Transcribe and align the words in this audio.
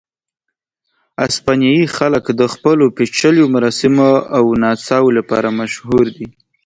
اسپانیایي 1.25 1.85
خلک 1.97 2.25
د 2.39 2.41
خپلو 2.53 2.85
پېچلیو 2.97 3.51
مراسمو 3.55 4.11
او 4.37 4.43
نڅاو 4.61 5.07
لپاره 5.17 5.47
مشهور 5.59 6.05
دي. 6.15 6.27